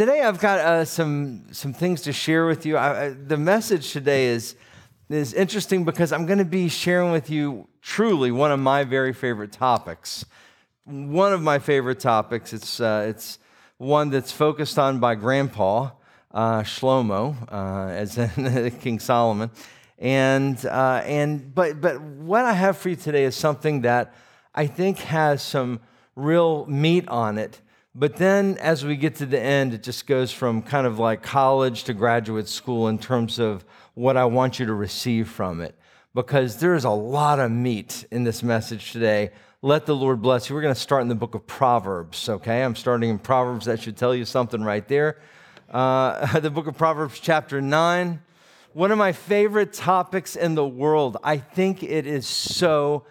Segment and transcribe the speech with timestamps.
[0.00, 2.78] Today, I've got uh, some some things to share with you.
[2.78, 4.56] I, I, the message today is
[5.10, 9.12] is interesting because I'm going to be sharing with you truly one of my very
[9.12, 10.24] favorite topics.
[10.84, 12.54] One of my favorite topics.
[12.54, 13.38] It's uh, it's
[13.76, 15.90] one that's focused on by Grandpa
[16.32, 19.50] uh, Shlomo, uh, as in King Solomon,
[19.98, 24.14] and uh, and but but what I have for you today is something that
[24.54, 25.78] I think has some
[26.16, 27.60] real meat on it.
[27.94, 31.22] But then, as we get to the end, it just goes from kind of like
[31.22, 35.76] college to graduate school in terms of what I want you to receive from it.
[36.14, 39.30] Because there's a lot of meat in this message today
[39.62, 40.54] let the Lord bless you.
[40.54, 42.62] We're going to start in the book of Proverbs, okay?
[42.62, 43.66] I'm starting in Proverbs.
[43.66, 45.18] That should tell you something right there.
[45.68, 48.22] Uh, the book of Proverbs, chapter 9.
[48.72, 51.18] One of my favorite topics in the world.
[51.22, 53.04] I think it is so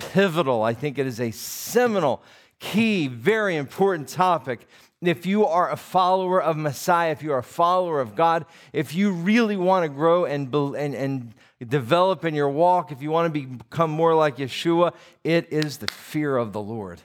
[0.00, 0.64] pivotal.
[0.64, 2.20] I think it is a seminal,
[2.62, 4.66] key, very important topic.
[5.02, 8.94] If you are a follower of Messiah, if you are a follower of God, if
[8.94, 11.34] you really want to grow and, and, and
[11.66, 15.88] develop in your walk, if you want to become more like Yeshua, it is the
[15.88, 17.02] fear of the Lord.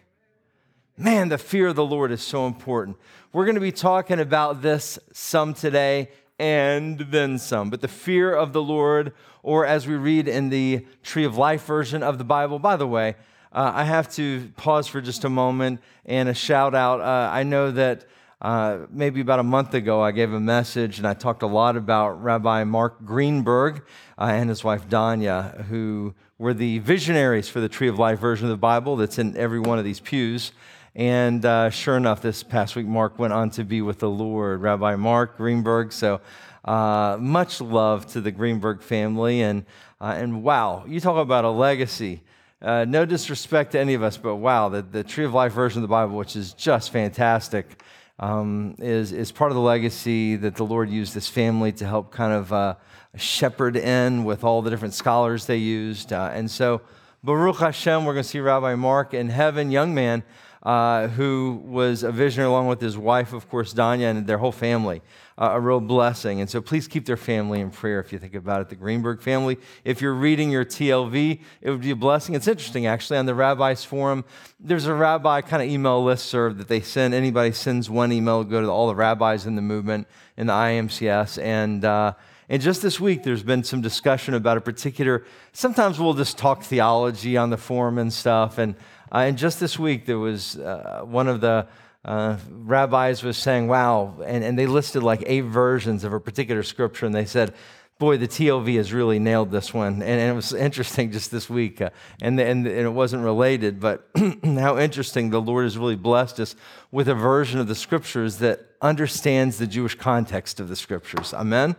[0.96, 2.96] Man, the fear of the Lord is so important.
[3.34, 7.72] We're going to be talking about this some today and then some.
[7.72, 11.66] But the fear of the Lord, or as we read in the Tree of Life
[11.66, 13.16] version of the Bible, by the way,
[13.58, 17.02] uh, I have to pause for just a moment and a shout out.
[17.02, 18.06] Uh, I know that
[18.40, 21.76] uh, maybe about a month ago, I gave a message and I talked a lot
[21.76, 23.84] about Rabbi Mark Greenberg
[24.16, 28.46] uh, and his wife Danya, who were the visionaries for the Tree of Life version
[28.46, 30.52] of the Bible that's in every one of these pews.
[30.94, 34.62] And uh, sure enough, this past week, Mark went on to be with the Lord,
[34.62, 35.94] Rabbi Mark Greenberg.
[35.94, 36.22] So
[36.64, 39.42] uh, much love to the Greenberg family.
[39.42, 39.66] And,
[40.00, 42.22] and wow, you talk about a legacy.
[42.60, 45.78] Uh, no disrespect to any of us, but wow, the, the Tree of Life version
[45.78, 47.84] of the Bible, which is just fantastic
[48.18, 52.12] um, is, is part of the legacy that the Lord used this family to help
[52.12, 52.76] kind of uh,
[53.16, 56.12] shepherd in with all the different scholars they used.
[56.12, 56.82] Uh, and so,
[57.24, 60.24] Baruch Hashem, we're going to see Rabbi Mark in heaven, young man
[60.64, 64.52] uh, who was a visionary along with his wife, of course, Danya, and their whole
[64.52, 65.02] family.
[65.40, 66.42] A real blessing.
[66.42, 69.22] And so please keep their family in prayer if you think about it, the Greenberg
[69.22, 69.58] family.
[69.84, 72.34] If you're reading your TLV, it would be a blessing.
[72.34, 74.26] It's interesting, actually, on the Rabbis Forum,
[74.60, 77.14] there's a rabbi kind of email list serve that they send.
[77.14, 81.42] Anybody sends one email, go to all the rabbis in the movement in the IAMCS.
[81.44, 82.14] And, uh,
[82.50, 86.64] and just this week, there's been some discussion about a particular, sometimes we'll just talk
[86.64, 88.58] theology on the forum and stuff.
[88.58, 88.76] And
[89.12, 91.68] uh, and just this week, there was uh, one of the
[92.08, 96.64] uh, rabbis was saying, wow, and, and they listed like eight versions of a particular
[96.64, 97.54] scripture, and they said,
[98.00, 99.96] boy, the TLV has really nailed this one.
[99.96, 101.90] And, and it was interesting just this week, uh,
[102.22, 104.08] and, and, and it wasn't related, but
[104.44, 106.56] how interesting the Lord has really blessed us
[106.92, 111.34] with a version of the scriptures that understands the Jewish context of the scriptures.
[111.34, 111.76] Amen?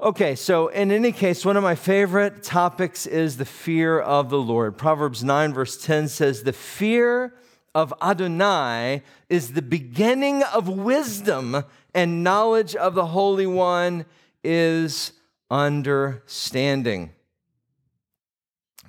[0.00, 4.38] Okay, so in any case, one of my favorite topics is the fear of the
[4.38, 4.78] Lord.
[4.78, 7.34] Proverbs 9, verse 10 says, The fear
[7.74, 14.06] of Adonai is the beginning of wisdom, and knowledge of the Holy One
[14.42, 15.12] is
[15.50, 17.10] understanding.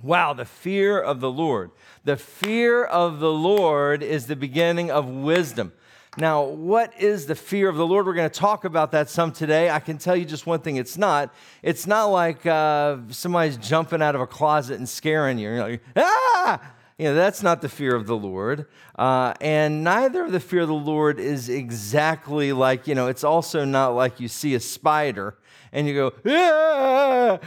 [0.02, 1.72] Wow, the fear of the Lord.
[2.04, 5.74] The fear of the Lord is the beginning of wisdom.
[6.18, 8.06] Now, what is the fear of the Lord?
[8.06, 9.70] We're going to talk about that some today.
[9.70, 11.34] I can tell you just one thing it's not.
[11.62, 15.50] It's not like uh, somebody's jumping out of a closet and scaring you.
[15.50, 16.60] You're like, ah!
[17.02, 18.68] You know, that's not the fear of the Lord.
[18.96, 23.24] Uh, and neither of the fear of the Lord is exactly like, you know, it's
[23.24, 25.36] also not like you see a spider
[25.72, 26.14] and you go,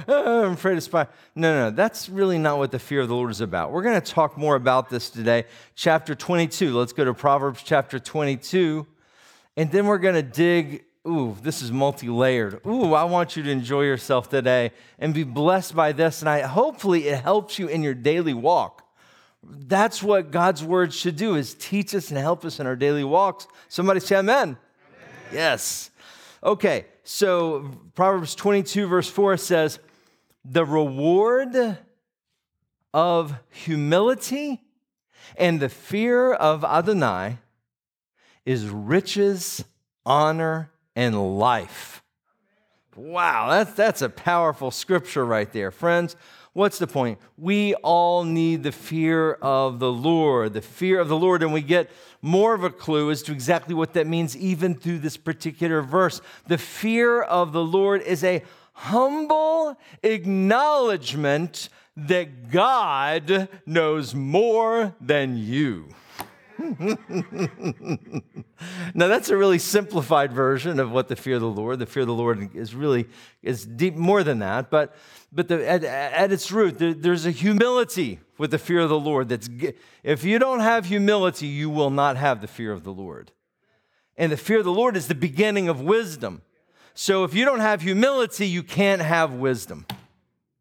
[0.08, 1.08] I'm afraid of spider.
[1.36, 3.70] No, no, that's really not what the fear of the Lord is about.
[3.70, 5.44] We're going to talk more about this today.
[5.76, 6.76] Chapter 22.
[6.76, 8.84] Let's go to Proverbs chapter 22.
[9.56, 10.82] And then we're going to dig.
[11.06, 12.60] Ooh, this is multi layered.
[12.66, 16.22] Ooh, I want you to enjoy yourself today and be blessed by this.
[16.22, 18.83] And I, hopefully, it helps you in your daily walk.
[19.48, 23.04] That's what God's word should do is teach us and help us in our daily
[23.04, 23.46] walks.
[23.68, 24.40] Somebody say amen.
[24.42, 24.58] amen.
[25.32, 25.90] Yes.
[26.42, 29.78] Okay, so Proverbs 22, verse 4 says,
[30.44, 31.78] The reward
[32.92, 34.60] of humility
[35.36, 37.38] and the fear of Adonai
[38.44, 39.64] is riches,
[40.04, 42.02] honor, and life.
[42.96, 45.70] Wow, that's, that's a powerful scripture right there.
[45.70, 46.14] Friends,
[46.54, 47.18] what's the point?
[47.36, 51.60] We all need the fear of the Lord, the fear of the Lord, and we
[51.60, 51.90] get
[52.22, 56.22] more of a clue as to exactly what that means even through this particular verse.
[56.46, 58.42] The fear of the Lord is a
[58.72, 65.88] humble acknowledgement that God knows more than you.
[68.94, 71.78] now that's a really simplified version of what the fear of the Lord.
[71.78, 73.06] The fear of the Lord is really
[73.42, 74.94] is deep more than that, but
[75.32, 78.98] but the, at, at its root, there, there's a humility with the fear of the
[78.98, 79.28] Lord.
[79.28, 79.48] That's
[80.02, 83.32] if you don't have humility, you will not have the fear of the Lord.
[84.16, 86.42] And the fear of the Lord is the beginning of wisdom.
[86.94, 89.86] So if you don't have humility, you can't have wisdom.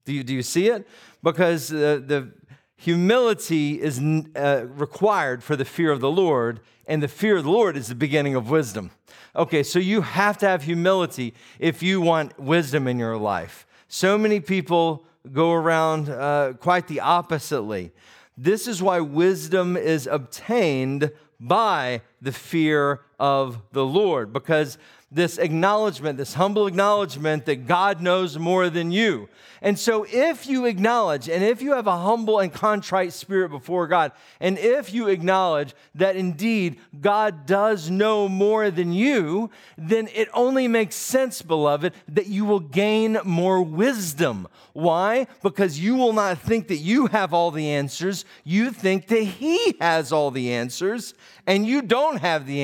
[0.06, 0.88] Do you, do you see it?
[1.22, 2.34] Because uh, the
[2.76, 4.00] humility is
[4.36, 7.88] uh, required for the fear of the Lord, and the fear of the Lord is
[7.88, 8.92] the beginning of wisdom.
[9.36, 13.66] Okay, so you have to have humility if you want wisdom in your life.
[13.88, 17.92] So many people go around uh, quite the oppositely.
[18.38, 24.78] This is why wisdom is obtained by the fear of the Lord, because
[25.10, 29.30] this acknowledgement, this humble acknowledgement that God knows more than you.
[29.62, 33.88] And so, if you acknowledge, and if you have a humble and contrite spirit before
[33.88, 34.12] God,
[34.42, 40.68] and if you acknowledge that indeed God does know more than you, then it only
[40.68, 44.50] makes sense, beloved, that you will gain more wisdom.
[44.74, 45.28] Why?
[45.42, 49.78] Because you will not think that you have all the answers, you think that He
[49.80, 51.14] has all the answers,
[51.48, 52.62] and you don't have the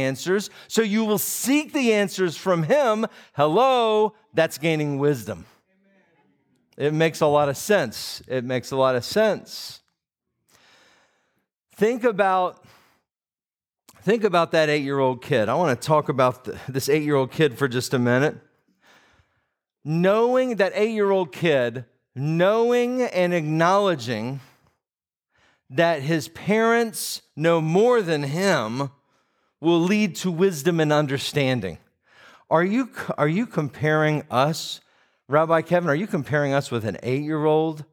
[0.68, 3.06] so you will seek the answers from Him.
[3.34, 5.46] Hello, that's gaining wisdom.
[6.78, 8.24] It makes a lot of sense.
[8.28, 9.82] It makes a lot of sense.
[11.76, 12.64] Think about
[14.02, 15.50] think about that 8-year-old kid.
[15.50, 18.38] I want to talk about the, this 8-year-old kid for just a minute.
[19.84, 21.86] Knowing that 8-year-old kid,
[22.16, 24.40] knowing and acknowledging
[25.70, 28.90] that his parents know more than him
[29.62, 31.78] will lead to wisdom and understanding.
[32.50, 34.82] Are you, are you comparing us
[35.30, 37.86] Rabbi Kevin, are you comparing us with an eight year old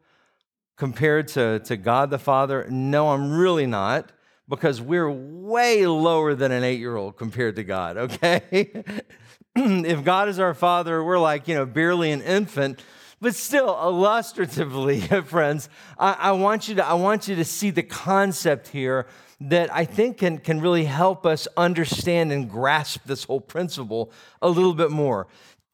[0.78, 2.66] compared to, to God the Father?
[2.70, 4.10] No, I'm really not,
[4.48, 8.42] because we're way lower than an eight year old compared to God, okay?
[9.54, 12.82] if God is our Father, we're like, you know, barely an infant.
[13.20, 15.68] But still, illustratively, friends,
[15.98, 19.06] I, I, want you to, I want you to see the concept here
[19.41, 24.11] that I think can, can really help us understand and grasp this whole principle
[24.41, 25.27] a little bit more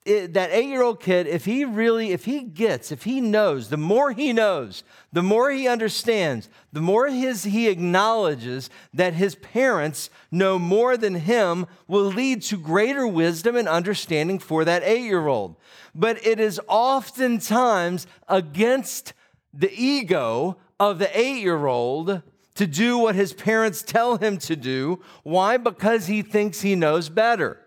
[0.05, 3.69] it, that eight year old kid, if he really, if he gets, if he knows,
[3.69, 4.83] the more he knows,
[5.13, 11.15] the more he understands, the more his, he acknowledges that his parents know more than
[11.15, 15.57] him, will lead to greater wisdom and understanding for that eight year old.
[15.95, 19.13] But it is oftentimes against
[19.55, 22.23] the ego of the eight year old
[22.55, 25.01] to do what his parents tell him to do.
[25.23, 25.57] Why?
[25.57, 27.59] Because he thinks he knows better.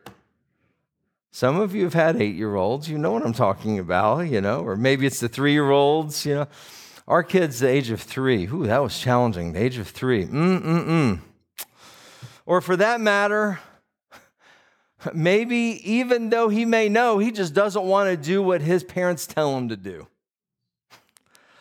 [1.32, 4.40] Some of you have had eight year olds, you know what I'm talking about, you
[4.40, 6.48] know, or maybe it's the three year olds, you know.
[7.08, 10.62] Our kids, the age of three, ooh, that was challenging, the age of three, mm
[10.62, 11.20] mm mm.
[12.46, 13.60] Or for that matter,
[15.14, 19.28] maybe even though he may know, he just doesn't want to do what his parents
[19.28, 20.08] tell him to do.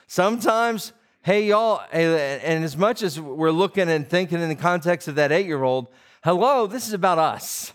[0.07, 0.93] Sometimes,
[1.25, 5.33] hey, y'all, and as much as we're looking and thinking in the context of that
[5.33, 5.88] eight year old,
[6.23, 7.73] hello, this is about us.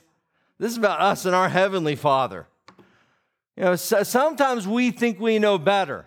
[0.59, 2.45] This is about us and our Heavenly Father.
[3.57, 6.05] You know, so sometimes we think we know better.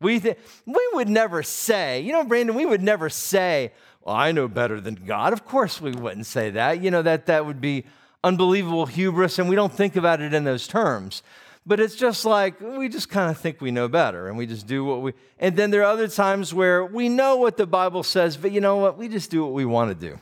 [0.00, 4.48] We, we would never say, you know, Brandon, we would never say, well, I know
[4.48, 5.32] better than God.
[5.32, 6.82] Of course we wouldn't say that.
[6.82, 7.84] You know, that, that would be
[8.24, 11.22] unbelievable hubris, and we don't think about it in those terms.
[11.66, 14.66] But it's just like we just kind of think we know better and we just
[14.66, 15.14] do what we.
[15.38, 18.60] And then there are other times where we know what the Bible says, but you
[18.60, 18.96] know what?
[18.96, 20.18] We just do what we want to do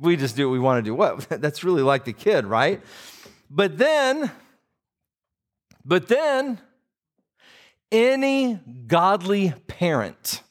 [0.00, 0.94] we just do what we want to do.
[0.94, 1.28] What?
[1.28, 2.80] That's really like the kid, right?
[3.50, 4.30] But then,
[5.84, 6.58] but then,
[7.90, 10.42] any godly parent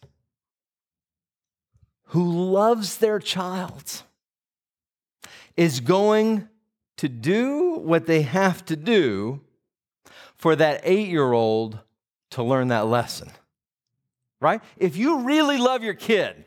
[2.07, 4.03] who loves their child
[5.57, 6.47] is going
[6.97, 9.41] to do what they have to do
[10.41, 11.77] for that eight year old
[12.31, 13.29] to learn that lesson.
[14.39, 14.59] Right?
[14.75, 16.45] If you really love your kid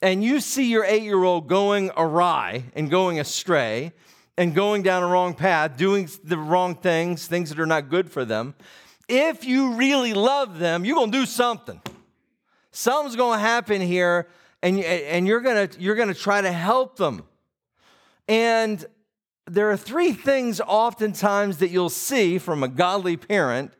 [0.00, 3.92] and you see your eight year old going awry and going astray
[4.38, 8.10] and going down a wrong path, doing the wrong things, things that are not good
[8.10, 8.54] for them,
[9.06, 11.78] if you really love them, you're to do something.
[12.70, 14.28] Something's to happen here
[14.62, 17.22] and, and you're to you're to try to help them.
[18.26, 18.82] And
[19.48, 23.72] there are three things oftentimes that you'll see from a godly parent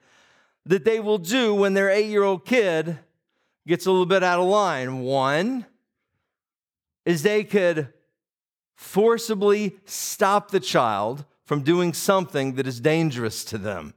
[0.64, 2.98] that they will do when their eight year old kid
[3.66, 5.00] gets a little bit out of line.
[5.00, 5.66] One
[7.04, 7.92] is they could
[8.74, 13.94] forcibly stop the child from doing something that is dangerous to them.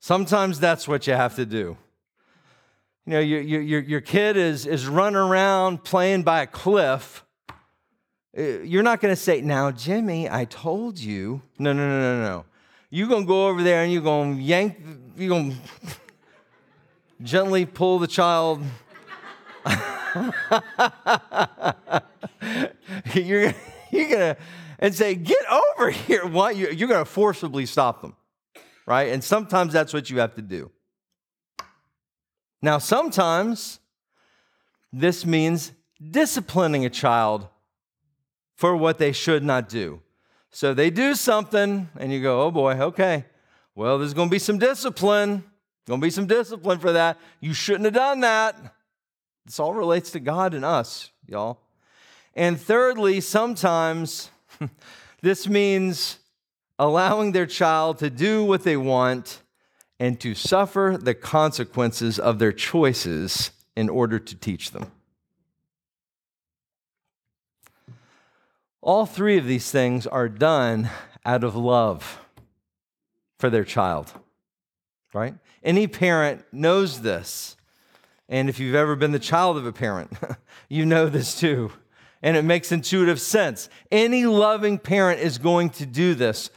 [0.00, 1.76] Sometimes that's what you have to do.
[3.06, 7.24] You know, your, your, your kid is, is running around playing by a cliff
[8.36, 11.42] Uh, you're not going to say, Now, Jimmy, I told you.
[11.58, 12.44] No, no, no, no, no.
[12.90, 14.78] You're going to go over there and you're going to yank,
[15.16, 15.56] you're going to
[17.22, 18.62] gently pull the child.
[23.14, 23.54] you're,
[23.90, 24.36] you're going to,
[24.78, 26.26] and say, Get over here.
[26.26, 26.56] What?
[26.56, 28.14] You're going to forcibly stop them,
[28.86, 29.12] right?
[29.12, 30.70] And sometimes that's what you have to do.
[32.62, 33.80] Now, sometimes
[34.92, 35.72] this means
[36.10, 37.48] disciplining a child
[38.60, 40.02] for what they should not do.
[40.50, 43.24] So they do something, and you go, oh boy, okay.
[43.74, 45.44] Well, there's going to be some discipline.
[45.88, 47.16] Going to be some discipline for that.
[47.40, 48.74] You shouldn't have done that.
[49.46, 51.62] This all relates to God and us, y'all.
[52.34, 54.30] And thirdly, sometimes
[55.22, 56.18] this means
[56.78, 59.40] allowing their child to do what they want
[59.98, 64.92] and to suffer the consequences of their choices in order to teach them.
[68.82, 70.88] All three of these things are done
[71.24, 72.18] out of love
[73.38, 74.12] for their child,
[75.12, 75.34] right?
[75.62, 77.56] Any parent knows this.
[78.28, 80.12] And if you've ever been the child of a parent,
[80.68, 81.72] you know this too.
[82.22, 83.68] And it makes intuitive sense.
[83.90, 86.50] Any loving parent is going to do this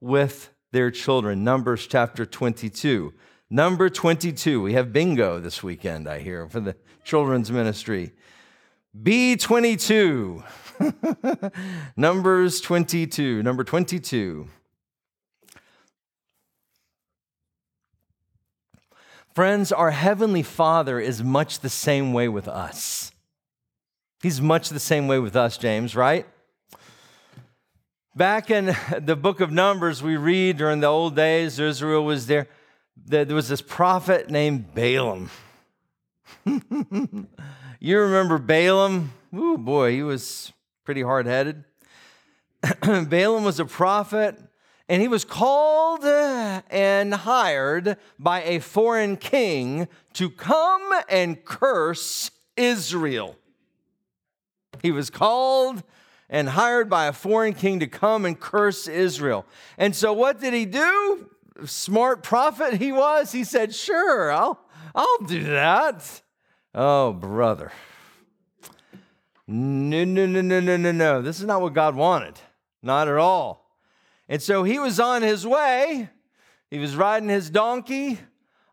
[0.00, 1.44] with their children.
[1.44, 3.14] Numbers chapter 22.
[3.48, 4.60] Number 22.
[4.60, 8.12] We have bingo this weekend, I hear, for the children's ministry.
[9.00, 10.44] B22.
[11.96, 14.48] Numbers 22, number 22.
[19.34, 23.10] Friends, our Heavenly Father is much the same way with us.
[24.22, 26.26] He's much the same way with us, James, right?
[28.14, 32.46] Back in the book of Numbers, we read during the old days, Israel was there.
[32.96, 35.30] There was this prophet named Balaam.
[37.80, 39.12] you remember Balaam?
[39.32, 40.52] Oh boy, he was
[40.84, 41.64] pretty hard headed.
[42.82, 44.38] Balaam was a prophet,
[44.88, 52.30] and he was called uh, and hired by a foreign king to come and curse
[52.56, 53.36] Israel.
[54.82, 55.82] He was called
[56.28, 59.46] and hired by a foreign king to come and curse Israel.
[59.78, 61.30] And so, what did he do?
[61.64, 63.32] Smart prophet he was.
[63.32, 64.58] He said, Sure, I'll,
[64.94, 66.22] I'll do that.
[66.74, 67.70] Oh, brother.
[69.46, 71.22] No, no, no, no, no, no, no.
[71.22, 72.40] This is not what God wanted.
[72.82, 73.70] Not at all.
[74.28, 76.08] And so he was on his way.
[76.70, 78.18] He was riding his donkey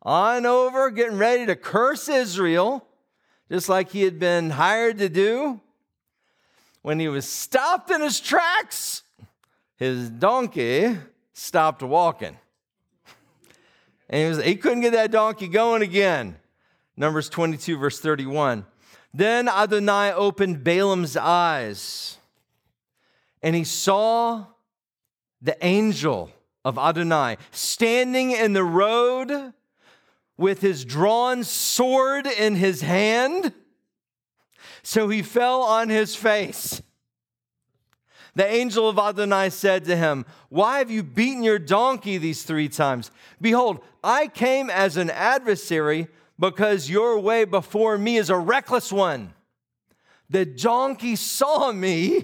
[0.01, 2.87] on over, getting ready to curse Israel,
[3.51, 5.61] just like he had been hired to do.
[6.81, 9.03] When he was stopped in his tracks,
[9.75, 10.97] his donkey
[11.33, 12.37] stopped walking.
[14.09, 16.37] And he, was, he couldn't get that donkey going again.
[16.97, 18.65] Numbers 22, verse 31.
[19.13, 22.17] Then Adonai opened Balaam's eyes,
[23.41, 24.45] and he saw
[25.41, 26.31] the angel
[26.63, 29.53] of Adonai standing in the road
[30.37, 33.53] with his drawn sword in his hand.
[34.83, 36.81] So he fell on his face.
[38.33, 42.69] The angel of Adonai said to him, Why have you beaten your donkey these three
[42.69, 43.11] times?
[43.41, 46.07] Behold, I came as an adversary
[46.41, 49.31] because your way before me is a reckless one.
[50.27, 52.23] The donkey saw me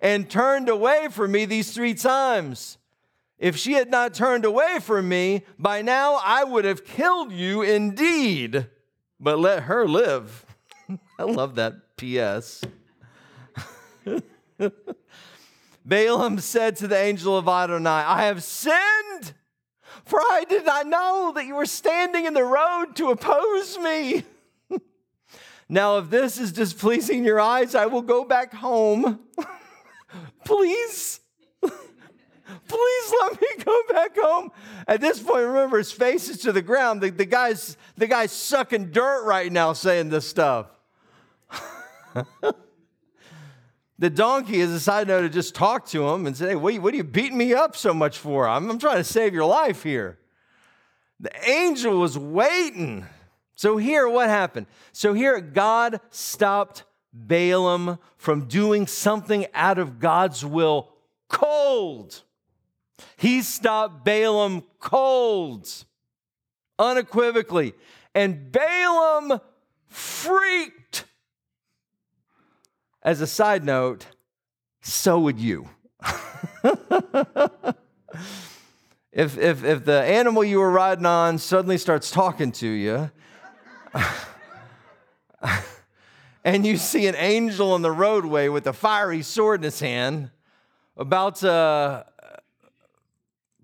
[0.00, 2.76] and turned away from me these three times.
[3.38, 7.62] If she had not turned away from me, by now I would have killed you
[7.62, 8.66] indeed.
[9.20, 10.44] But let her live.
[11.18, 12.62] I love that P.S.
[15.84, 19.34] Balaam said to the angel of Adonai, I have sinned
[20.04, 24.24] for I did not know that you were standing in the road to oppose me.
[25.68, 29.20] now, if this is displeasing your eyes, I will go back home.
[30.44, 31.20] Please.
[31.62, 34.50] Please let me go back home.
[34.86, 37.00] At this point, remember his face is to the ground.
[37.00, 40.66] The, the guy's the guy's sucking dirt right now saying this stuff
[44.02, 46.74] the donkey, as a side note, to just talk to him and say, hey, what,
[46.80, 48.48] what are you beating me up so much for?
[48.48, 50.18] I'm, I'm trying to save your life here.
[51.20, 53.06] The angel was waiting.
[53.54, 54.66] So here, what happened?
[54.90, 56.82] So here, God stopped
[57.12, 60.88] Balaam from doing something out of God's will
[61.28, 62.22] cold.
[63.16, 65.68] He stopped Balaam cold,
[66.76, 67.72] unequivocally.
[68.16, 69.40] And Balaam
[69.86, 71.04] freaked.
[73.04, 74.06] As a side note,
[74.80, 75.68] so would you.
[79.12, 83.10] if, if, if the animal you were riding on suddenly starts talking to you,
[86.44, 90.30] and you see an angel on the roadway with a fiery sword in his hand,
[90.96, 92.04] about to uh,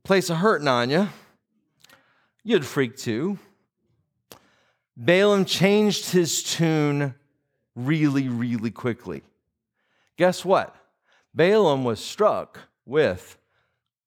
[0.02, 1.09] place a hurting on you,
[2.42, 3.38] you'd freak too.
[4.97, 7.14] Balaam changed his tune
[7.78, 9.23] really, really quickly.
[10.16, 10.75] Guess what?
[11.32, 13.38] Balaam was struck with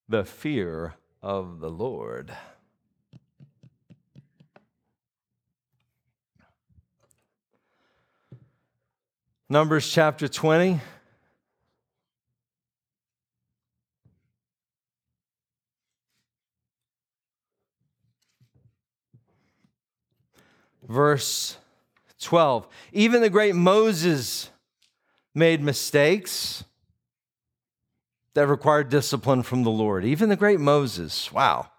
[0.10, 2.36] the fear of the Lord.
[9.48, 10.82] Numbers chapter 20.
[20.88, 21.56] Verse
[22.22, 22.68] 12.
[22.94, 24.50] Even the great Moses
[25.34, 26.64] made mistakes
[28.34, 30.06] that required discipline from the Lord.
[30.06, 31.32] Even the great Moses.
[31.32, 31.70] Wow.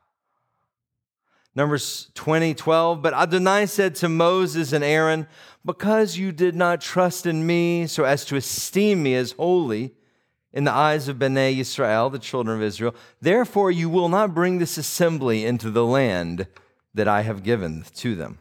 [1.55, 3.03] Numbers 20, 12.
[3.03, 5.27] But Adonai said to Moses and Aaron,
[5.65, 9.95] Because you did not trust in me so as to esteem me as holy
[10.53, 14.59] in the eyes of Bnei Israel, the children of Israel, therefore you will not bring
[14.59, 16.47] this assembly into the land
[16.93, 18.39] that I have given to them.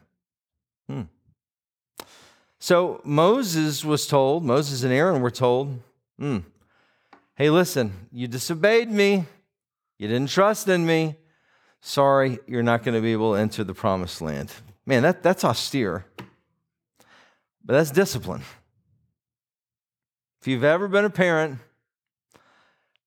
[2.62, 5.80] So Moses was told, Moses and Aaron were told,
[6.16, 6.38] hmm,
[7.34, 9.24] hey, listen, you disobeyed me,
[9.98, 11.16] you didn't trust in me
[11.80, 14.52] sorry, you're not going to be able to enter the promised land.
[14.86, 16.06] Man, that, that's austere,
[17.64, 18.42] but that's discipline.
[20.40, 21.58] If you've ever been a parent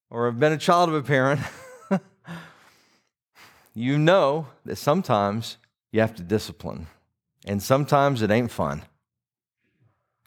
[0.09, 1.39] or have been a child of a parent,
[3.73, 5.55] you know that sometimes
[5.93, 6.87] you have to discipline,
[7.45, 8.81] and sometimes it ain't fun.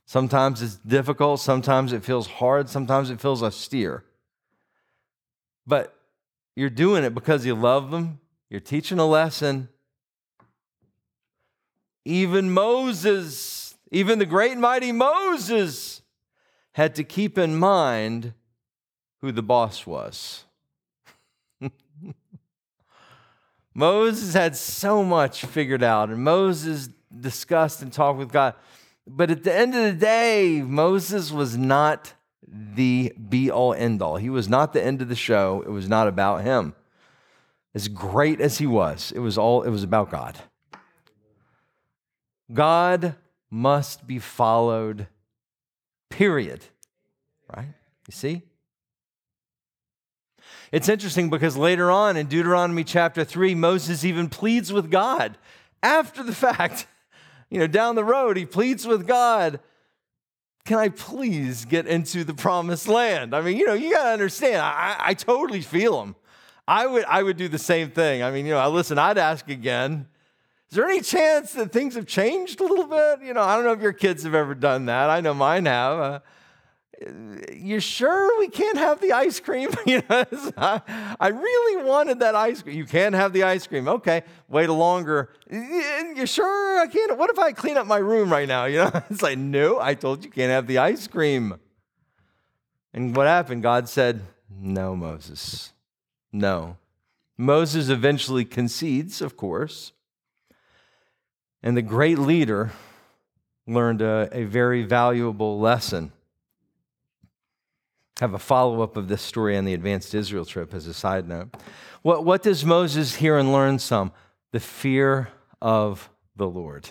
[0.08, 4.04] Sometimes it's difficult, sometimes it feels hard, sometimes it feels austere.
[5.66, 5.94] But
[6.56, 8.18] you're doing it because you love them
[8.50, 9.68] you're teaching a lesson.
[12.04, 16.02] Even Moses, even the great and mighty Moses,
[16.72, 18.32] had to keep in mind
[19.20, 20.44] who the boss was.
[23.74, 26.88] Moses had so much figured out, and Moses
[27.20, 28.54] discussed and talked with God.
[29.08, 32.12] But at the end of the day, Moses was not
[32.46, 34.16] the be all end all.
[34.16, 35.62] He was not the end of the show.
[35.66, 36.74] It was not about him
[37.74, 40.36] as great as he was, it was all it was about God.
[42.52, 43.14] God
[43.50, 45.06] must be followed.
[46.10, 46.64] Period.
[47.54, 47.68] Right?
[48.06, 48.42] You see?
[50.72, 55.38] It's interesting because later on in Deuteronomy chapter 3, Moses even pleads with God
[55.82, 56.86] after the fact.
[57.50, 59.60] You know, down the road, he pleads with God,
[60.64, 63.34] Can I please get into the promised land?
[63.34, 66.14] I mean, you know, you got to understand, I, I totally feel him.
[66.66, 68.22] I would, I would do the same thing.
[68.22, 70.06] I mean, you know, I listen, I'd ask again.
[70.70, 73.26] Is there any chance that things have changed a little bit?
[73.26, 75.08] You know, I don't know if your kids have ever done that.
[75.08, 75.98] I know mine have.
[75.98, 76.20] Uh,
[77.52, 79.70] you sure we can't have the ice cream?
[79.86, 82.76] I, really wanted that ice cream.
[82.76, 83.86] You can't have the ice cream.
[83.86, 85.30] Okay, wait a longer.
[85.50, 87.16] You sure I can't?
[87.16, 88.64] What if I clean up my room right now?
[88.68, 91.54] You know, it's like, no, I told you can't have the ice cream.
[92.92, 93.62] And what happened?
[93.62, 95.72] God said, no, Moses.
[96.32, 96.76] No.
[97.36, 99.92] Moses eventually concedes, of course.
[101.62, 102.72] And the great leader
[103.66, 106.12] learned a, a very valuable lesson.
[108.20, 111.28] Have a follow up of this story on the Advanced Israel trip as a side
[111.28, 111.56] note.
[112.02, 114.12] What, what does Moses hear and learn some?
[114.50, 115.28] The fear
[115.62, 116.88] of the Lord.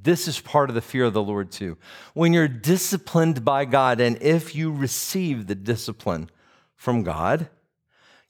[0.00, 1.78] This is part of the fear of the Lord, too.
[2.14, 6.30] When you're disciplined by God, and if you receive the discipline
[6.74, 7.48] from God,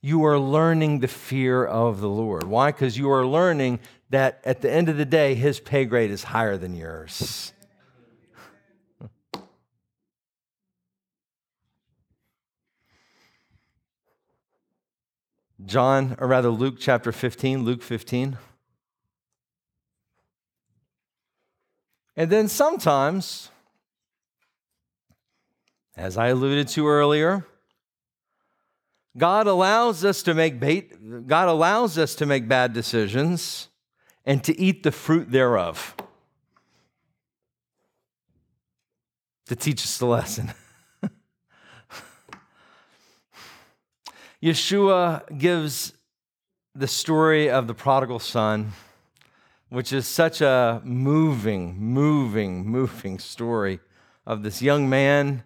[0.01, 2.45] you are learning the fear of the Lord.
[2.45, 2.71] Why?
[2.71, 6.25] Because you are learning that at the end of the day, his pay grade is
[6.25, 7.53] higher than yours.
[15.65, 18.37] John, or rather Luke chapter 15, Luke 15.
[22.17, 23.51] And then sometimes,
[25.97, 27.47] as I alluded to earlier,
[29.17, 33.69] God allows us to make bait, God allows us to make bad decisions
[34.27, 35.95] and to eat the fruit thereof.
[39.47, 40.53] To teach us the lesson.
[44.43, 45.95] Yeshua gives
[46.75, 48.73] the story of the prodigal son,
[49.71, 53.81] which is such a moving, moving, moving story
[54.27, 55.43] of this young man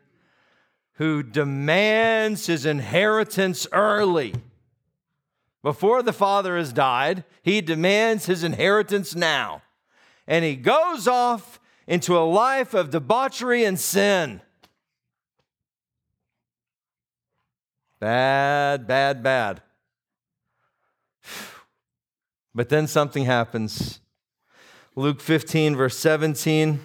[0.95, 4.35] who demands his inheritance early.
[5.63, 9.63] Before the father has died, he demands his inheritance now.
[10.27, 14.41] And he goes off into a life of debauchery and sin.
[18.01, 19.63] Bad, bad, bad.
[22.53, 24.01] But then something happens.
[24.97, 26.81] Luke 15, verse 17.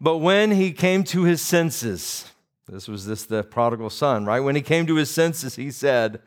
[0.00, 2.32] But when he came to his senses,
[2.66, 4.40] this was this the prodigal son, right?
[4.40, 6.20] When he came to his senses, he said,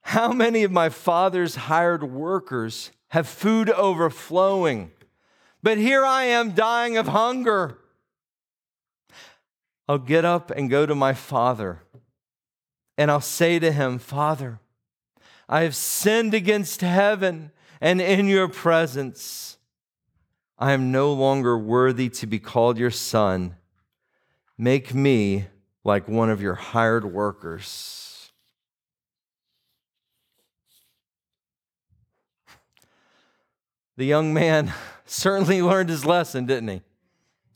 [0.00, 4.90] How many of my father's hired workers have food overflowing?
[5.62, 7.78] But here I am dying of hunger.
[9.88, 11.82] I'll get up and go to my father,
[12.96, 14.60] and I'll say to him, Father,
[15.48, 17.50] I have sinned against heaven
[17.80, 19.58] and in your presence.
[20.58, 23.56] I am no longer worthy to be called your son.
[24.56, 25.46] Make me
[25.84, 28.30] like one of your hired workers.
[33.96, 34.72] The young man
[35.06, 36.82] certainly learned his lesson, didn't he?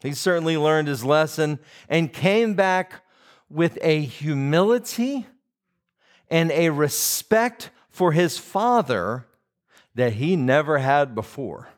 [0.02, 3.02] He certainly learned his lesson and came back
[3.48, 5.26] with a humility
[6.28, 9.26] and a respect for his father
[9.94, 11.68] that he never had before.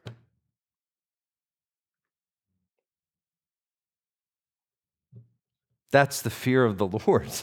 [5.90, 7.30] That's the fear of the Lord.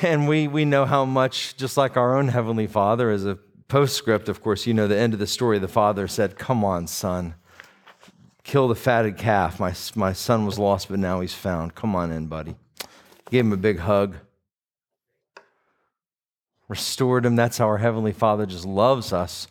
[0.00, 4.28] And we, we know how much, just like our own Heavenly Father, as a postscript,
[4.28, 5.58] of course, you know the end of the story.
[5.58, 7.34] The father said, Come on, son,
[8.48, 9.60] kill the fatted calf.
[9.60, 11.74] My, my son was lost, but now he's found.
[11.74, 12.56] Come on in, buddy.
[13.30, 14.16] Gave him a big hug,
[16.66, 17.36] restored him.
[17.36, 19.48] That's how our Heavenly Father just loves us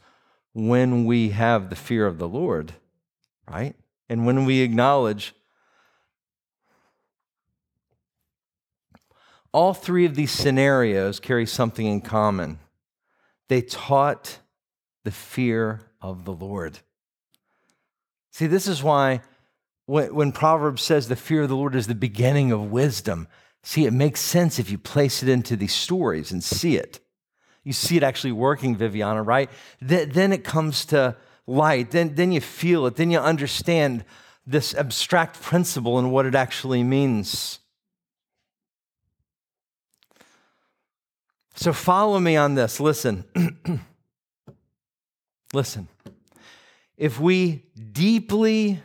[0.54, 2.74] when we have the fear of the Lord,
[3.48, 3.76] right?
[4.10, 5.36] And when we acknowledge
[9.52, 12.58] all three of these scenarios carry something in common.
[13.48, 14.40] They taught
[15.04, 16.80] the fear of the Lord.
[18.38, 19.22] See, this is why
[19.88, 23.28] when, Proverbs says the fear of the Lord is the beginning of wisdom,
[23.64, 27.00] see, it makes sense if you place it into these stories and see it.
[27.64, 29.50] You see it actually working, Viviana, right?
[29.80, 31.16] Th- then it comes to
[31.48, 31.90] light.
[31.90, 32.96] Then, then you feel it.
[32.96, 34.06] Then you understand
[34.46, 37.58] this abstract principle and what it actually means.
[41.56, 42.80] So follow me on this.
[42.80, 43.24] Listen.
[45.54, 45.88] Listen.
[46.98, 48.82] If we deeply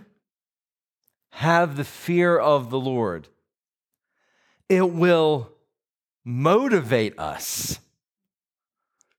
[1.31, 3.29] have the fear of the Lord,
[4.69, 5.51] it will
[6.25, 7.79] motivate us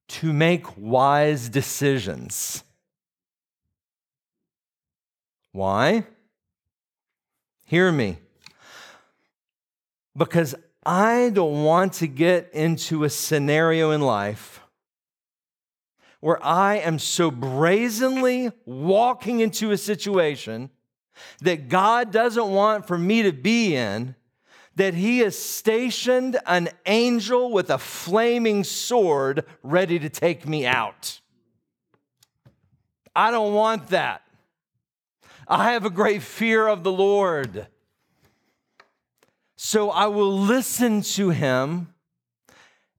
[0.08, 2.64] to make wise decisions.
[5.52, 6.06] Why?
[7.66, 8.20] Hear me.
[10.16, 10.54] Because
[10.86, 14.63] I don't want to get into a scenario in life
[16.24, 20.70] where I am so brazenly walking into a situation
[21.42, 24.16] that God doesn't want for me to be in,
[24.78, 31.20] that He has stationed an angel with a flaming sword ready to take me out.
[33.14, 34.22] I don't want that.
[35.46, 37.68] I have a great fear of the Lord.
[39.58, 41.93] So I will listen to him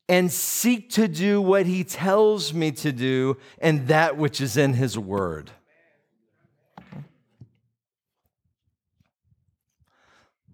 [0.09, 4.75] and seek to do what he tells me to do and that which is in
[4.75, 5.51] his word.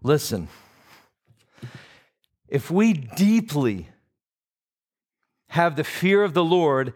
[0.02, 0.48] Listen,
[2.48, 3.88] if we deeply
[5.48, 6.94] have the fear of the Lord,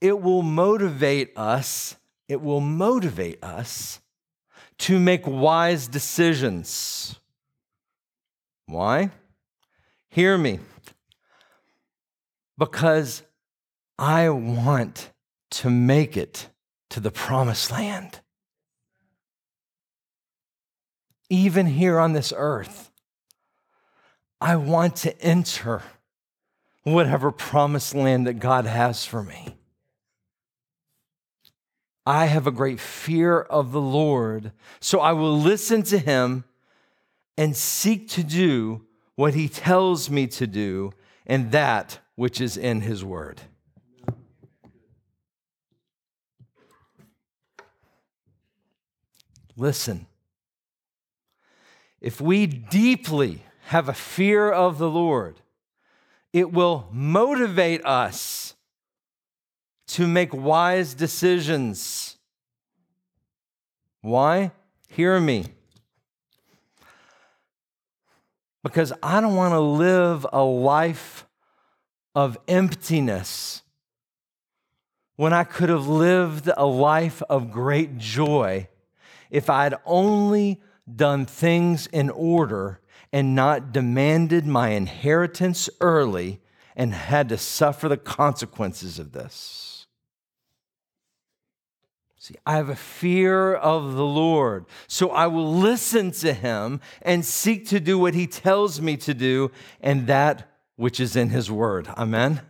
[0.00, 1.96] it will motivate us.
[2.28, 4.00] It will motivate us
[4.78, 7.18] to make wise decisions.
[8.66, 9.10] Why?
[10.08, 10.60] Hear me.
[12.58, 13.22] Because
[13.98, 15.10] I want
[15.50, 16.48] to make it
[16.90, 18.20] to the promised land.
[21.30, 22.90] Even here on this earth,
[24.40, 25.82] I want to enter
[26.82, 29.56] whatever promised land that God has for me.
[32.06, 36.44] I have a great fear of the Lord, so I will listen to him
[37.38, 40.92] and seek to do what he tells me to do
[41.26, 43.40] and that which is in his word.
[49.56, 50.06] Listen,
[52.00, 55.40] if we deeply have a fear of the Lord,
[56.32, 58.54] it will motivate us
[59.86, 62.16] to make wise decisions.
[64.00, 64.50] Why?
[64.88, 65.46] Hear me.
[68.62, 71.23] Because I don't want to live a life
[72.14, 73.62] of emptiness
[75.16, 78.68] when I could have lived a life of great joy
[79.30, 80.60] if I had only
[80.92, 82.80] done things in order
[83.12, 86.40] and not demanded my inheritance early
[86.76, 89.86] and had to suffer the consequences of this.
[92.18, 97.24] See, I have a fear of the Lord, so I will listen to him and
[97.24, 99.50] seek to do what he tells me to do
[99.82, 101.88] and that which is in his word.
[101.88, 102.40] Amen.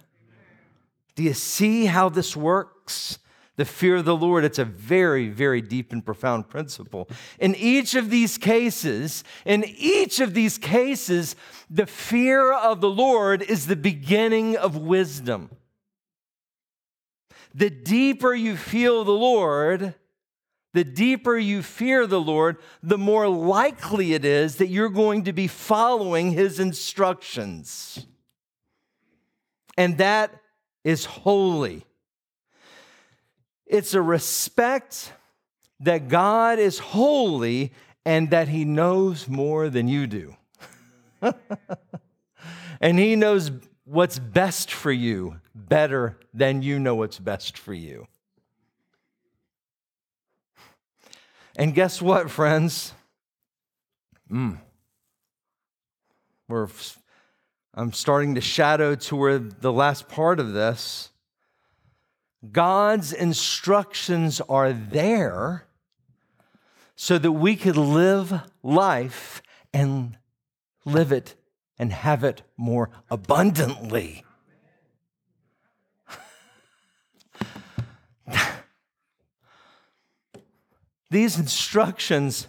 [1.14, 3.18] Do you see how this works?
[3.56, 7.08] The fear of the Lord, it's a very, very deep and profound principle.
[7.38, 11.36] In each of these cases, in each of these cases,
[11.70, 15.50] the fear of the Lord is the beginning of wisdom.
[17.54, 19.94] The deeper you feel the Lord,
[20.72, 25.32] the deeper you fear the Lord, the more likely it is that you're going to
[25.32, 28.04] be following his instructions.
[29.76, 30.30] And that
[30.84, 31.84] is holy.
[33.66, 35.12] It's a respect
[35.80, 37.72] that God is holy
[38.04, 40.36] and that He knows more than you do.
[42.80, 43.50] and He knows
[43.84, 48.06] what's best for you better than you know what's best for you.
[51.56, 52.92] And guess what, friends?
[54.30, 54.58] Mm.
[56.48, 56.68] We're,
[57.76, 61.10] I'm starting to shadow toward the last part of this.
[62.52, 65.66] God's instructions are there
[66.94, 70.16] so that we could live life and
[70.84, 71.34] live it
[71.76, 74.24] and have it more abundantly.
[81.10, 82.46] These instructions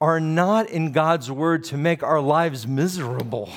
[0.00, 3.50] are not in God's word to make our lives miserable.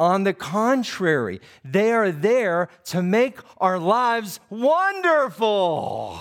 [0.00, 6.18] On the contrary, they are there to make our lives wonderful.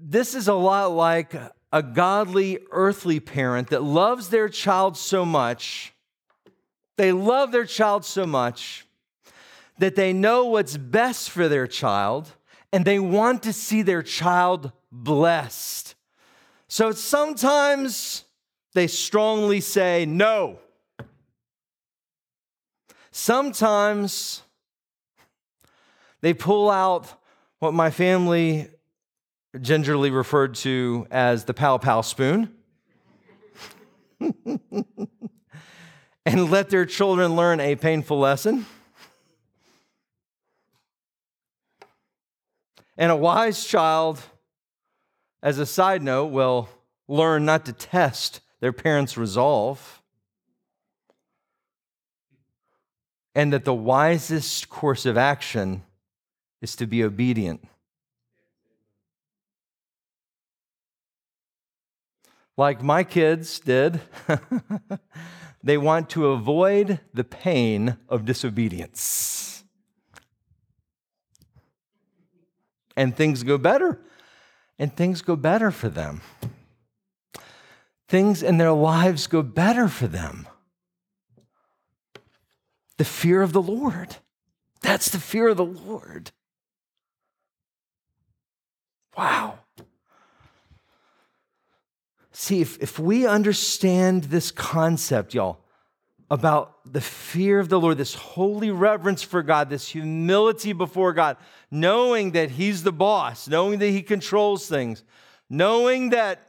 [0.00, 1.32] This is a lot like
[1.72, 5.94] a godly earthly parent that loves their child so much.
[6.96, 8.84] They love their child so much
[9.78, 12.32] that they know what's best for their child
[12.72, 15.93] and they want to see their child blessed.
[16.68, 18.24] So sometimes
[18.74, 20.58] they strongly say no.
[23.10, 24.42] Sometimes
[26.20, 27.20] they pull out
[27.60, 28.68] what my family
[29.60, 32.52] gingerly referred to as the pow pow spoon
[36.26, 38.66] and let their children learn a painful lesson.
[42.96, 44.22] And a wise child
[45.44, 46.70] as a side note, will
[47.06, 50.00] learn not to test their parents' resolve,
[53.34, 55.82] and that the wisest course of action
[56.62, 57.62] is to be obedient.
[62.56, 64.00] Like my kids did,
[65.62, 69.62] they want to avoid the pain of disobedience.
[72.96, 74.00] And things go better
[74.78, 76.20] and things go better for them.
[78.08, 80.46] Things in their lives go better for them.
[82.96, 84.16] The fear of the Lord.
[84.82, 86.30] That's the fear of the Lord.
[89.16, 89.60] Wow.
[92.32, 95.63] See, if, if we understand this concept, y'all,
[96.34, 101.36] about the fear of the Lord, this holy reverence for God, this humility before God,
[101.70, 105.04] knowing that He's the boss, knowing that He controls things,
[105.48, 106.40] knowing that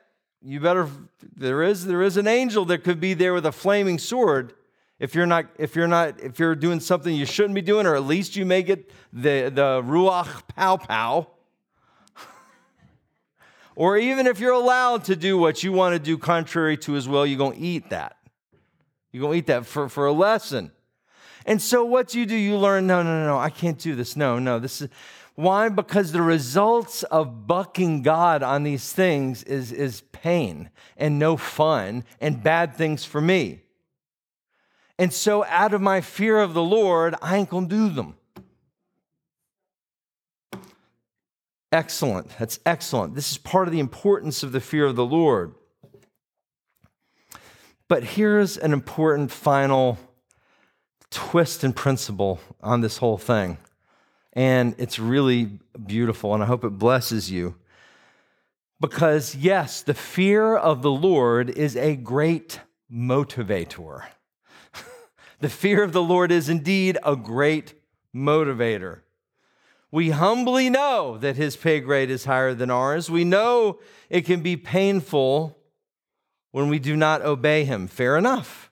[0.42, 0.90] you better
[1.36, 4.54] there is there is an angel that could be there with a flaming sword
[4.98, 7.96] if you're not if you're not if you're doing something you shouldn't be doing, or
[7.96, 11.28] at least you may get the the ruach pow pow.
[13.76, 17.08] or even if you're allowed to do what you want to do contrary to his
[17.08, 18.15] will, you're going to eat that.
[19.16, 20.74] You're going to eat that for, for a lesson.
[21.46, 22.36] And so what do you do?
[22.36, 24.18] You learn, no, no, no, I can't do this.
[24.18, 24.90] No, no, this is
[25.36, 25.70] why?
[25.70, 32.04] Because the results of bucking God on these things is, is pain and no fun
[32.20, 33.62] and bad things for me.
[35.00, 38.16] And so, out of my fear of the Lord, I ain't gonna do them.
[41.72, 42.38] Excellent.
[42.38, 43.16] That's excellent.
[43.16, 45.56] This is part of the importance of the fear of the Lord.
[47.88, 50.00] But here's an important final
[51.12, 53.58] twist and principle on this whole thing.
[54.34, 57.56] And it's really beautiful, and I hope it blesses you.
[58.82, 62.60] Because, yes, the fear of the Lord is a great
[62.92, 64.06] motivator.
[65.40, 67.76] the fear of the Lord is indeed a great
[68.14, 69.02] motivator.
[69.92, 73.10] We humbly know that his pay grade is higher than ours.
[73.10, 75.58] We know it can be painful
[76.56, 77.86] when we do not obey him.
[77.86, 78.72] Fair enough.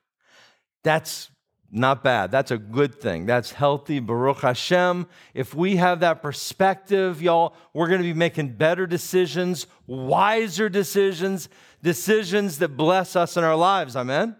[0.85, 1.29] That's
[1.69, 2.31] not bad.
[2.31, 3.25] That's a good thing.
[3.25, 3.99] That's healthy.
[3.99, 5.05] Baruch Hashem.
[5.33, 11.49] If we have that perspective, y'all, we're going to be making better decisions, wiser decisions,
[11.81, 13.97] decisions that bless us in our lives.
[13.97, 14.37] Amen?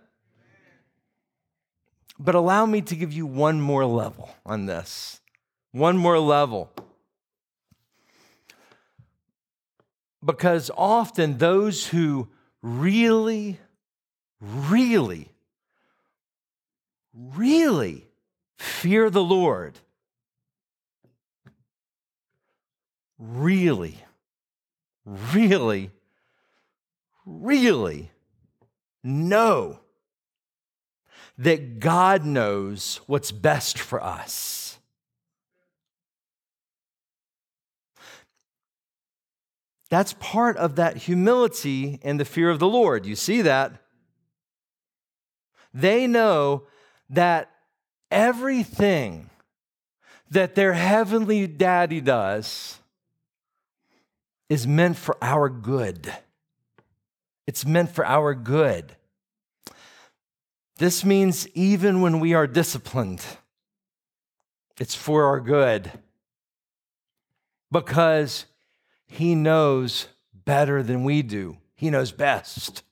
[2.18, 5.20] But allow me to give you one more level on this.
[5.74, 6.72] One more level.
[10.24, 12.30] Because often those who
[12.64, 13.60] really,
[14.40, 15.30] really
[17.14, 18.08] really
[18.58, 19.80] fear the Lord,
[23.18, 23.98] really,
[25.06, 25.92] really,
[27.26, 28.12] really
[29.04, 29.80] know
[31.38, 34.63] that God knows what's best for us.
[39.94, 43.06] That's part of that humility and the fear of the Lord.
[43.06, 43.74] You see that?
[45.72, 46.64] They know
[47.12, 47.52] that
[48.10, 49.30] everything
[50.32, 52.80] that their heavenly daddy does
[54.50, 56.12] is meant for our good.
[57.46, 58.96] It's meant for our good.
[60.78, 63.24] This means even when we are disciplined,
[64.80, 65.92] it's for our good
[67.72, 68.48] because
[69.08, 70.08] he knows
[70.46, 71.58] better than we do.
[71.76, 72.84] He knows best.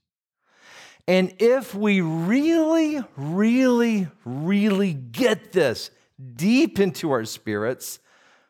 [1.07, 5.91] And if we really, really, really get this
[6.35, 7.99] deep into our spirits,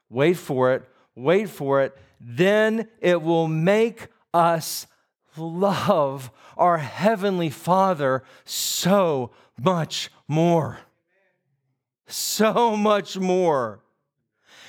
[0.10, 0.84] wait for it,
[1.15, 4.86] wait for it, then it will make us
[5.38, 10.80] love our Heavenly Father so much more.
[12.08, 13.80] So much more.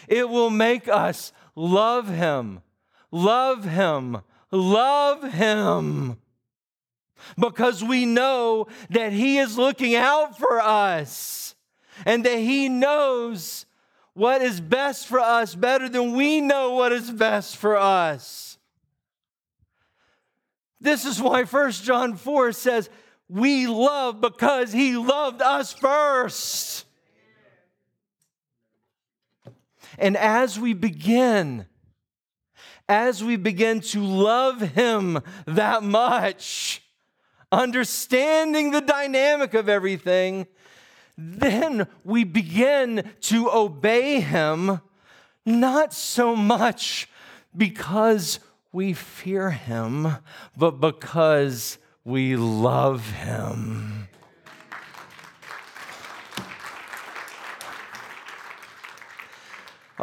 [0.09, 2.62] It will make us love Him,
[3.12, 4.18] love Him,
[4.51, 6.16] love Him
[7.38, 11.55] because we know that He is looking out for us
[12.05, 13.66] and that He knows
[14.14, 18.59] what is best for us better than we know what is best for us.
[20.81, 22.90] This is why 1 John 4 says,
[23.29, 26.87] We love because He loved us first.
[29.98, 31.66] And as we begin,
[32.92, 36.83] as we begin to love Him that much,
[37.50, 40.46] understanding the dynamic of everything,
[41.16, 44.81] then we begin to obey him,
[45.44, 47.09] not so much
[47.57, 48.40] because
[48.72, 50.16] we fear him,
[50.57, 54.01] but because we love him.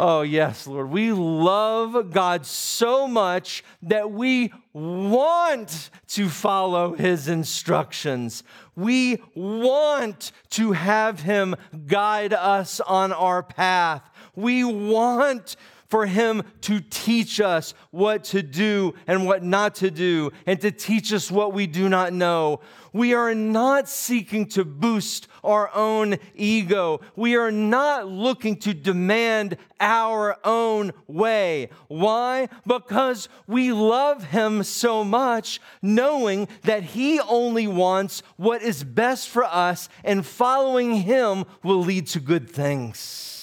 [0.02, 0.92] Oh, yes, Lord.
[0.92, 8.42] We love God so much that we want to follow his instructions.
[8.78, 14.10] We want to have him guide us on our path.
[14.38, 15.58] We want
[15.90, 20.72] for him to teach us what to do and what not to do, and to
[20.72, 22.62] teach us what we do not know.
[22.94, 27.02] We are not seeking to boost our own ego.
[27.16, 31.70] We are not looking to demand our own way.
[31.88, 32.50] Why?
[32.66, 39.44] Because we love him so much, knowing that he only wants what is best for
[39.44, 43.39] us, and following him will lead to good things.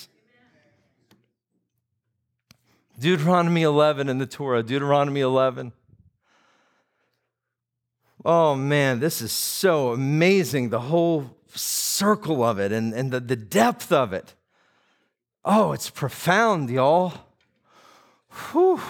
[2.99, 5.73] Deuteronomy 11 in the Torah, Deuteronomy 11.
[8.25, 13.37] Oh man, this is so amazing, the whole circle of it and, and the, the
[13.37, 14.35] depth of it.
[15.45, 17.13] Oh, it's profound, y'all.
[18.51, 18.81] Whew.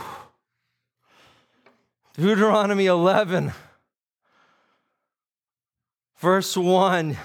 [2.15, 3.53] Deuteronomy 11,
[6.19, 7.17] verse 1.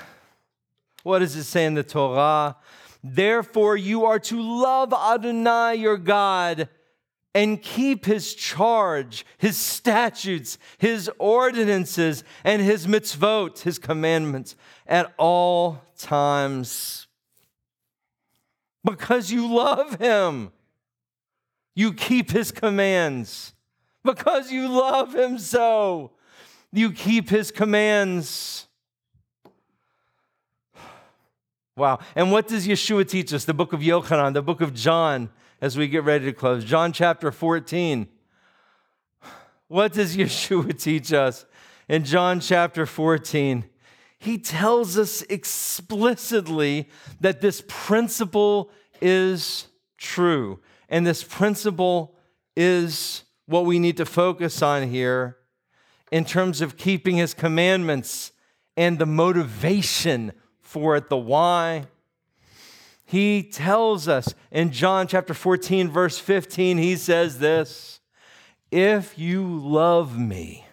[1.03, 2.57] What does it say in the Torah?
[3.03, 6.69] Therefore, you are to love Adonai your God
[7.33, 15.81] and keep his charge, his statutes, his ordinances, and his mitzvot, his commandments, at all
[15.97, 17.07] times.
[18.83, 20.51] Because you love him,
[21.75, 23.53] you keep his commands.
[24.03, 26.11] Because you love him so,
[26.71, 28.67] you keep his commands.
[31.75, 31.99] Wow.
[32.15, 33.45] And what does Yeshua teach us?
[33.45, 35.29] The book of Yochanan, the book of John,
[35.61, 36.65] as we get ready to close.
[36.65, 38.07] John chapter 14.
[39.67, 41.45] What does Yeshua teach us
[41.87, 43.65] in John chapter 14?
[44.19, 46.89] He tells us explicitly
[47.21, 48.69] that this principle
[49.01, 49.67] is
[49.97, 50.59] true.
[50.89, 52.15] And this principle
[52.55, 55.37] is what we need to focus on here
[56.11, 58.33] in terms of keeping his commandments
[58.75, 60.33] and the motivation
[60.71, 61.85] for it, the why.
[63.03, 67.99] He tells us in John chapter 14, verse 15, he says this
[68.71, 70.65] If you love me,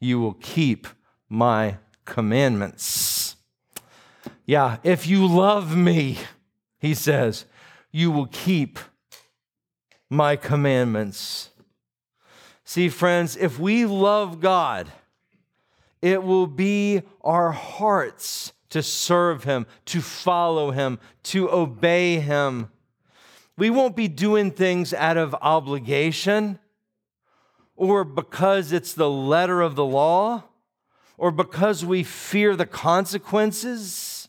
[0.00, 0.86] you will keep
[1.28, 3.36] my commandments.
[4.46, 6.18] Yeah, if you love me,
[6.78, 7.44] he says,
[7.92, 8.78] you will keep
[10.08, 11.50] my commandments.
[12.64, 14.90] See, friends, if we love God,
[16.00, 22.70] it will be our hearts to serve Him, to follow Him, to obey Him.
[23.56, 26.58] We won't be doing things out of obligation
[27.76, 30.44] or because it's the letter of the law
[31.18, 34.28] or because we fear the consequences.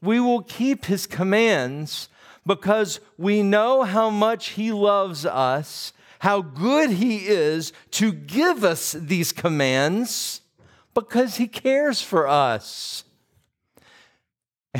[0.00, 2.08] We will keep His commands
[2.46, 8.92] because we know how much He loves us, how good He is to give us
[8.92, 10.40] these commands
[10.94, 13.04] because He cares for us.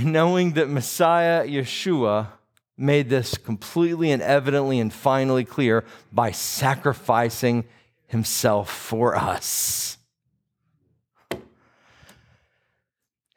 [0.02, 2.28] And knowing that Messiah Yeshua
[2.76, 7.64] made this completely and evidently and finally clear by sacrificing
[8.06, 9.98] himself for us.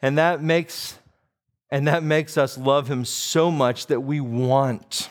[0.01, 0.97] And that makes
[1.71, 5.09] and that makes us love him so much that we want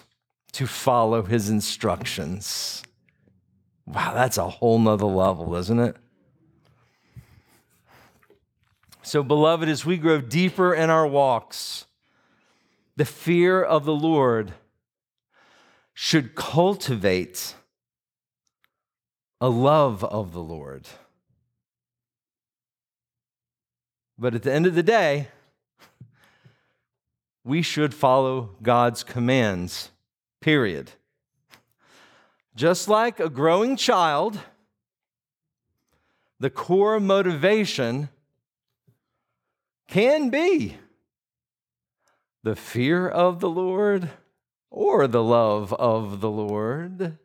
[0.52, 2.82] to follow his instructions.
[3.86, 5.96] Wow, that's a whole nother level, isn't it?
[9.06, 11.84] So, beloved, as we grow deeper in our walks,
[12.96, 14.54] the fear of the Lord
[15.92, 17.54] should cultivate
[19.42, 20.88] a love of the Lord.
[24.18, 25.28] But at the end of the day,
[27.44, 29.90] we should follow God's commands,
[30.40, 30.92] period.
[32.56, 34.40] Just like a growing child,
[36.40, 38.08] the core motivation
[39.88, 40.76] can be
[42.42, 44.10] the fear of the Lord
[44.70, 47.18] or the love of the Lord.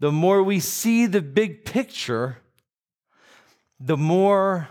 [0.00, 2.38] The more we see the big picture,
[3.80, 4.68] the more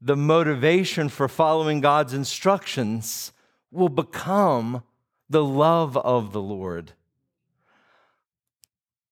[0.00, 3.32] the motivation for following God's instructions
[3.70, 4.82] will become
[5.28, 6.92] the love of the Lord.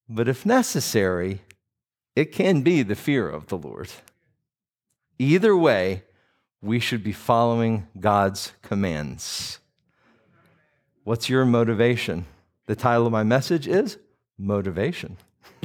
[0.08, 1.42] But if necessary,
[2.14, 3.90] it can be the fear of the Lord.
[5.18, 6.04] Either way,
[6.62, 9.59] we should be following God's commands.
[11.04, 12.26] What's your motivation?
[12.66, 13.98] The title of my message is
[14.38, 15.16] Motivation.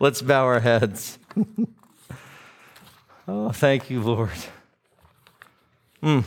[0.00, 1.18] Let's bow our heads.
[3.28, 4.30] oh, thank you, Lord.
[6.02, 6.24] Mm.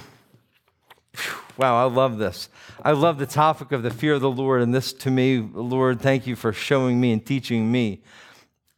[1.57, 2.49] Wow, I love this.
[2.84, 4.61] I love the topic of the fear of the Lord.
[4.61, 8.01] And this to me, Lord, thank you for showing me and teaching me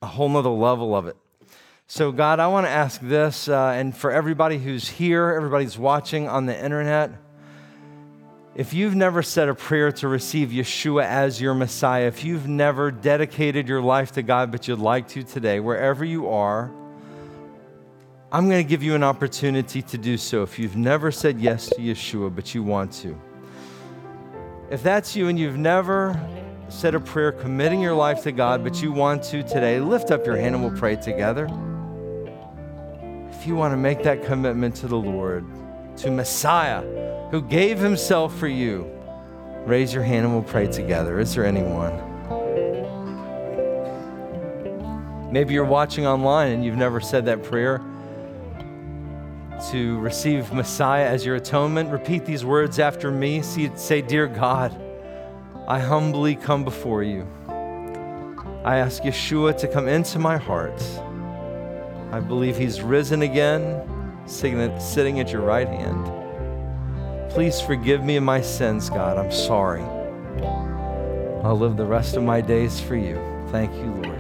[0.02, 1.18] a whole nother level of it.
[1.90, 5.78] So, God, I want to ask this, uh, and for everybody who's here, everybody who's
[5.78, 7.12] watching on the internet,
[8.56, 12.92] if you've never said a prayer to receive Yeshua as your Messiah, if you've never
[12.92, 16.70] dedicated your life to God, but you'd like to today, wherever you are,
[18.34, 21.70] I'm going to give you an opportunity to do so if you've never said yes
[21.70, 23.18] to Yeshua, but you want to.
[24.70, 26.20] If that's you and you've never
[26.68, 30.26] said a prayer committing your life to God, but you want to today, lift up
[30.26, 31.48] your hand and we'll pray together
[33.48, 35.46] you want to make that commitment to the Lord,
[35.98, 36.82] to Messiah
[37.32, 38.90] who gave himself for you,
[39.66, 41.20] raise your hand and we'll pray together.
[41.20, 42.04] Is there anyone?
[45.32, 47.82] Maybe you're watching online and you've never said that prayer
[49.72, 51.90] to receive Messiah as your atonement.
[51.90, 53.42] Repeat these words after me.
[53.42, 54.80] Say, Dear God,
[55.68, 57.28] I humbly come before you.
[58.64, 60.82] I ask Yeshua to come into my heart.
[62.12, 63.84] I believe he's risen again,
[64.26, 64.60] sitting
[65.20, 67.32] at your right hand.
[67.32, 69.18] Please forgive me of my sins, God.
[69.18, 69.84] I'm sorry.
[71.44, 73.16] I'll live the rest of my days for you.
[73.52, 74.20] Thank you, Lord.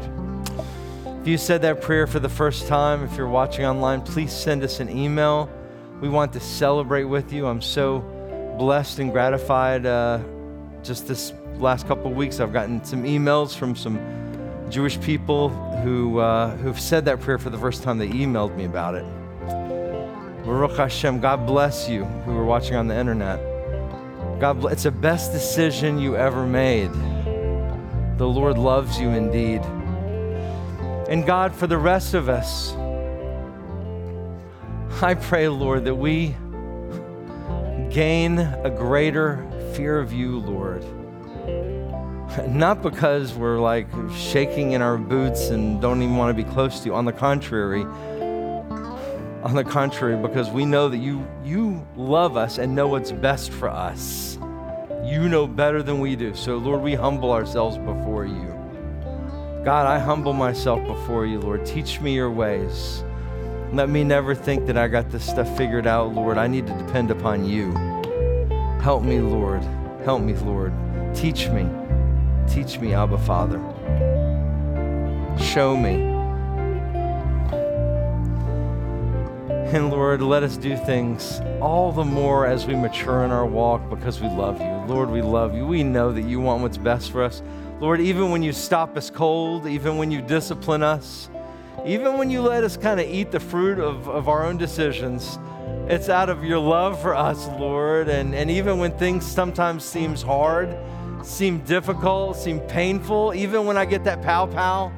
[1.21, 4.63] If you said that prayer for the first time, if you're watching online, please send
[4.63, 5.49] us an email.
[5.99, 7.47] We want to celebrate with you.
[7.47, 8.01] I'm so
[8.57, 9.85] blessed and gratified.
[9.85, 10.19] Uh,
[10.83, 13.97] just this last couple of weeks, I've gotten some emails from some
[14.69, 15.49] Jewish people
[15.83, 17.97] who, uh, who've said that prayer for the first time.
[17.97, 19.05] They emailed me about it.
[20.45, 23.39] Baruch Hashem, God bless you who were watching on the internet.
[24.39, 26.91] God, bless, it's the best decision you ever made.
[28.17, 29.61] The Lord loves you indeed.
[31.09, 32.73] And God, for the rest of us,
[35.01, 36.35] I pray, Lord, that we
[37.89, 40.83] gain a greater fear of you, Lord.
[42.47, 46.79] Not because we're like shaking in our boots and don't even want to be close
[46.81, 46.95] to you.
[46.95, 47.81] On the contrary,
[49.43, 53.51] on the contrary, because we know that you, you love us and know what's best
[53.51, 54.37] for us.
[55.03, 56.35] You know better than we do.
[56.35, 58.53] So, Lord, we humble ourselves before you.
[59.63, 61.65] God, I humble myself before you, Lord.
[61.65, 63.03] Teach me your ways.
[63.73, 66.37] Let me never think that I got this stuff figured out, Lord.
[66.37, 67.73] I need to depend upon you.
[68.81, 69.63] Help me, Lord.
[70.05, 70.73] Help me, Lord.
[71.15, 71.67] Teach me.
[72.47, 73.59] Teach me, Abba Father.
[75.39, 76.15] Show me.
[79.75, 83.89] And Lord, let us do things all the more as we mature in our walk
[83.89, 84.67] because we love you.
[84.87, 85.67] Lord, we love you.
[85.67, 87.41] We know that you want what's best for us.
[87.81, 91.29] Lord, even when you stop us cold, even when you discipline us,
[91.85, 95.37] even when you let us kind of eat the fruit of, of our own decisions,
[95.87, 98.07] it's out of your love for us, Lord.
[98.07, 100.75] And, and even when things sometimes seems hard,
[101.23, 104.91] seem difficult, seem painful, even when I get that pow pow,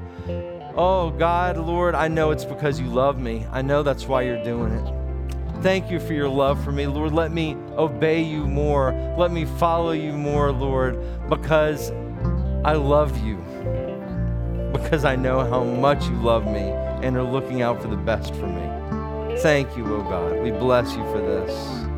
[0.82, 3.46] Oh, God, Lord, I know it's because you love me.
[3.52, 5.62] I know that's why you're doing it.
[5.62, 6.88] Thank you for your love for me.
[6.88, 8.94] Lord, let me obey you more.
[9.18, 10.98] Let me follow you more, Lord,
[11.28, 11.92] because
[12.64, 13.36] I love you.
[14.72, 18.34] Because I know how much you love me and are looking out for the best
[18.36, 19.38] for me.
[19.40, 20.40] Thank you, oh God.
[20.42, 21.89] We bless you for this.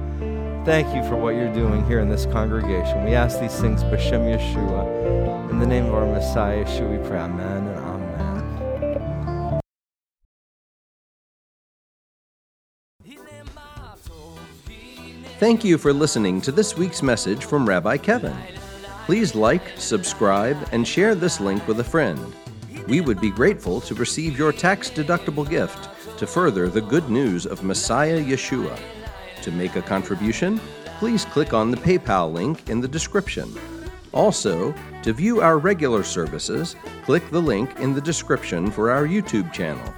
[0.64, 3.03] Thank you for what you're doing here in this congregation.
[3.03, 5.49] We ask these things, B'Shem Yeshua.
[5.49, 7.18] In the name of our Messiah, Yeshua, we pray.
[7.18, 8.01] Amen and amen.
[15.39, 18.38] Thank you for listening to this week's message from Rabbi Kevin.
[19.07, 22.36] Please like, subscribe, and share this link with a friend.
[22.88, 25.89] We would be grateful to receive your tax deductible gift
[26.20, 28.80] to further the good news of Messiah Yeshua.
[29.41, 30.59] To make a contribution,
[30.99, 33.51] please click on the PayPal link in the description.
[34.13, 34.73] Also,
[35.03, 36.75] to view our regular services,
[37.05, 39.93] click the link in the description for our YouTube channel.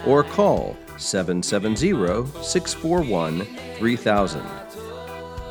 [0.06, 1.92] Or call 770
[2.42, 3.46] 641
[3.78, 4.42] 3000.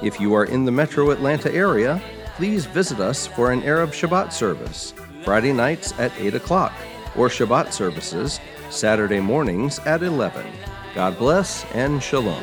[0.02, 2.02] If you are in the metro Atlanta area,
[2.36, 4.94] please visit us for an Erev Shabbat service,
[5.24, 6.74] Friday nights at 8 o'clock,
[7.16, 8.40] or Shabbat services
[8.70, 10.46] Saturday mornings at 11.
[10.96, 12.42] God bless and shalom.